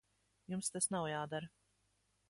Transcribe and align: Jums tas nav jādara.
Jums 0.53 0.73
tas 0.77 0.89
nav 0.95 1.07
jādara. 1.13 1.53